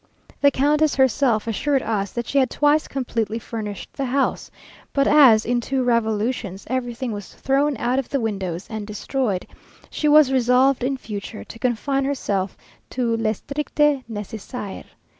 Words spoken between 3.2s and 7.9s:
furnished the house, but as, in two revolutions, everything was thrown